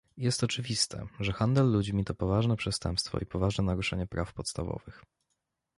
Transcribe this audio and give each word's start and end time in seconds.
Jest 0.17 0.43
oczywiste, 0.43 1.07
że 1.19 1.31
handel 1.33 1.71
ludźmi 1.71 2.05
to 2.05 2.13
poważne 2.15 2.55
przestępstwo 2.55 3.19
i 3.19 3.25
poważne 3.25 3.63
naruszenie 3.63 4.07
praw 4.07 4.33
podstawowych 4.33 5.03